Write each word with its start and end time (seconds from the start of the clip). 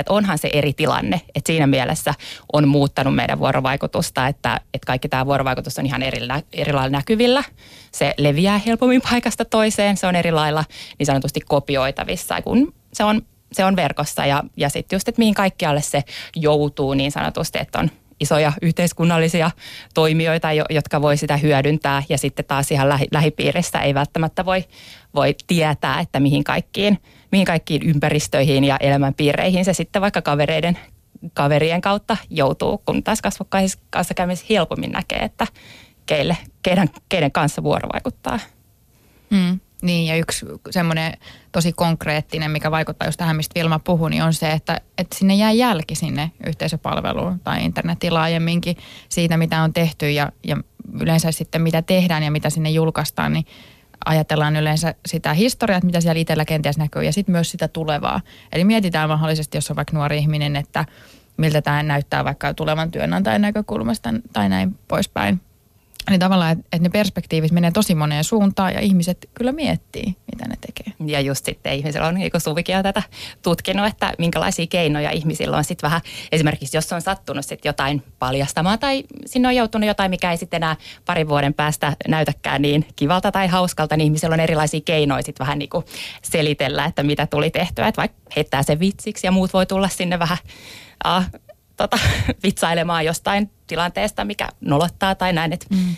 Että 0.00 0.12
onhan 0.12 0.38
se 0.38 0.50
eri 0.52 0.72
tilanne, 0.72 1.20
että 1.34 1.46
siinä 1.46 1.66
mielessä 1.66 2.14
on 2.52 2.68
muuttanut 2.68 3.14
meidän 3.14 3.38
vuorovaikutusta, 3.38 4.26
että, 4.26 4.60
että 4.74 4.86
kaikki 4.86 5.08
tämä 5.08 5.26
vuorovaikutus 5.26 5.78
on 5.78 5.86
ihan 5.86 6.02
eri, 6.02 6.18
eri 6.52 6.72
lailla 6.72 6.90
näkyvillä. 6.90 7.44
Se 7.92 8.14
leviää 8.18 8.60
helpommin 8.66 9.02
paikasta 9.10 9.44
toiseen, 9.44 9.96
se 9.96 10.06
on 10.06 10.16
eri 10.16 10.32
lailla 10.32 10.64
niin 10.98 11.06
sanotusti 11.06 11.40
kopioitavissa, 11.40 12.42
kun 12.42 12.74
se 12.92 13.04
on, 13.04 13.22
se 13.52 13.64
on 13.64 13.76
verkossa. 13.76 14.26
Ja, 14.26 14.42
ja 14.56 14.68
sitten 14.68 14.96
just, 14.96 15.08
että 15.08 15.18
mihin 15.18 15.34
kaikkialle 15.34 15.82
se 15.82 16.02
joutuu 16.36 16.94
niin 16.94 17.12
sanotusti, 17.12 17.58
että 17.58 17.78
on 17.78 17.90
isoja 18.20 18.52
yhteiskunnallisia 18.62 19.50
toimijoita, 19.94 20.48
jotka 20.52 21.02
voi 21.02 21.16
sitä 21.16 21.36
hyödyntää 21.36 22.02
ja 22.08 22.18
sitten 22.18 22.44
taas 22.44 22.70
ihan 22.70 22.88
lähi, 22.88 23.06
lähipiirissä 23.12 23.80
ei 23.80 23.94
välttämättä 23.94 24.44
voi, 24.44 24.64
voi 25.14 25.34
tietää, 25.46 26.00
että 26.00 26.20
mihin 26.20 26.44
kaikkiin, 26.44 26.98
mihin 27.32 27.46
kaikkiin 27.46 27.82
ympäristöihin 27.82 28.64
ja 28.64 28.76
elämänpiireihin 28.80 29.64
se 29.64 29.72
sitten 29.72 30.02
vaikka 30.02 30.22
kavereiden 30.22 30.78
kaverien 31.34 31.80
kautta 31.80 32.16
joutuu, 32.30 32.82
kun 32.86 33.02
taas 33.02 33.22
kasvokkaisessa 33.22 33.78
kanssakäymisessä 33.90 34.46
helpommin 34.50 34.92
näkee, 34.92 35.18
että 35.18 35.46
keille, 36.06 36.36
keiden, 36.62 36.90
keiden 37.08 37.32
kanssa 37.32 37.62
vuorovaikuttaa. 37.62 38.38
Mm. 39.30 39.60
Niin 39.84 40.06
ja 40.06 40.16
yksi 40.16 40.46
semmoinen 40.70 41.12
tosi 41.52 41.72
konkreettinen, 41.72 42.50
mikä 42.50 42.70
vaikuttaa 42.70 43.08
just 43.08 43.18
tähän, 43.18 43.36
mistä 43.36 43.60
Vilma 43.60 43.78
puhui, 43.78 44.10
niin 44.10 44.22
on 44.22 44.32
se, 44.32 44.52
että, 44.52 44.80
että 44.98 45.18
sinne 45.18 45.34
jää 45.34 45.52
jälki 45.52 45.94
sinne 45.94 46.30
yhteisöpalveluun 46.46 47.40
tai 47.40 47.64
internetiin 47.64 48.14
laajemminkin 48.14 48.76
siitä, 49.08 49.36
mitä 49.36 49.62
on 49.62 49.72
tehty 49.72 50.10
ja, 50.10 50.32
ja 50.46 50.56
yleensä 51.00 51.32
sitten 51.32 51.62
mitä 51.62 51.82
tehdään 51.82 52.22
ja 52.22 52.30
mitä 52.30 52.50
sinne 52.50 52.70
julkaistaan, 52.70 53.32
niin 53.32 53.46
ajatellaan 54.04 54.56
yleensä 54.56 54.94
sitä 55.06 55.34
historiaa, 55.34 55.80
mitä 55.84 56.00
siellä 56.00 56.20
itsellä 56.20 56.44
kenties 56.44 56.78
näkyy 56.78 57.02
ja 57.02 57.12
sitten 57.12 57.32
myös 57.32 57.50
sitä 57.50 57.68
tulevaa. 57.68 58.20
Eli 58.52 58.64
mietitään 58.64 59.08
mahdollisesti, 59.08 59.56
jos 59.56 59.70
on 59.70 59.76
vaikka 59.76 59.96
nuori 59.96 60.18
ihminen, 60.18 60.56
että 60.56 60.84
miltä 61.36 61.62
tämä 61.62 61.82
näyttää 61.82 62.24
vaikka 62.24 62.54
tulevan 62.54 62.90
työnantajan 62.90 63.42
näkökulmasta 63.42 64.14
tai 64.32 64.48
näin 64.48 64.78
poispäin. 64.88 65.40
Niin 66.10 66.20
tavallaan, 66.20 66.52
että, 66.52 66.64
että 66.72 66.82
ne 66.82 66.88
perspektiivit 66.88 67.52
menee 67.52 67.70
tosi 67.70 67.94
moneen 67.94 68.24
suuntaan 68.24 68.74
ja 68.74 68.80
ihmiset 68.80 69.30
kyllä 69.34 69.52
miettii, 69.52 70.16
mitä 70.32 70.48
ne 70.48 70.54
tekee. 70.66 70.94
Ja 71.06 71.20
just 71.20 71.44
sitten 71.44 71.72
ihmisillä 71.72 72.06
on, 72.06 72.14
niin 72.14 72.30
kuin 72.30 72.40
Suvikin 72.40 72.82
tätä 72.82 73.02
tutkinut, 73.42 73.86
että 73.86 74.12
minkälaisia 74.18 74.66
keinoja 74.66 75.10
ihmisillä 75.10 75.56
on 75.56 75.64
sitten 75.64 75.86
vähän, 75.86 76.00
esimerkiksi 76.32 76.76
jos 76.76 76.92
on 76.92 77.02
sattunut 77.02 77.44
sitten 77.44 77.68
jotain 77.68 78.02
paljastamaan 78.18 78.78
tai 78.78 79.04
sinne 79.26 79.48
on 79.48 79.56
joutunut 79.56 79.86
jotain, 79.86 80.10
mikä 80.10 80.30
ei 80.30 80.36
sitten 80.36 80.58
enää 80.58 80.76
parin 81.04 81.28
vuoden 81.28 81.54
päästä 81.54 81.96
näytäkään 82.08 82.62
niin 82.62 82.86
kivalta 82.96 83.32
tai 83.32 83.46
hauskalta, 83.46 83.96
niin 83.96 84.04
ihmisillä 84.04 84.34
on 84.34 84.40
erilaisia 84.40 84.80
keinoja 84.84 85.22
sitten 85.22 85.44
vähän 85.44 85.58
niin 85.58 85.70
kuin 85.70 85.84
selitellä, 86.22 86.84
että 86.84 87.02
mitä 87.02 87.26
tuli 87.26 87.50
tehtyä, 87.50 87.88
että 87.88 88.00
vaikka 88.00 88.18
heittää 88.36 88.62
sen 88.62 88.80
vitsiksi 88.80 89.26
ja 89.26 89.30
muut 89.30 89.52
voi 89.52 89.66
tulla 89.66 89.88
sinne 89.88 90.18
vähän 90.18 90.38
ah, 91.04 91.30
tota, 91.76 91.98
vitsailemaan 92.44 93.04
jostain 93.04 93.50
tilanteesta, 93.66 94.24
mikä 94.24 94.48
nolottaa 94.60 95.14
tai 95.14 95.32
näin. 95.32 95.52
Että 95.52 95.66
mm. 95.70 95.96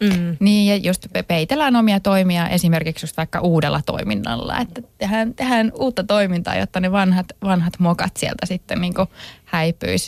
Mm. 0.00 0.36
Niin 0.40 0.66
ja 0.66 0.88
just 0.90 1.06
peitellään 1.28 1.76
omia 1.76 2.00
toimia 2.00 2.48
esimerkiksi 2.48 3.04
just 3.04 3.16
vaikka 3.16 3.40
uudella 3.40 3.80
toiminnalla, 3.86 4.58
että 4.58 4.82
tehdään, 4.98 5.34
tehdään 5.34 5.72
uutta 5.74 6.04
toimintaa, 6.04 6.56
jotta 6.56 6.80
ne 6.80 6.92
vanhat, 6.92 7.26
vanhat 7.44 7.74
mokat 7.78 8.16
sieltä 8.16 8.46
sitten 8.46 8.80
niin 8.80 8.94
häipyisi 9.44 10.02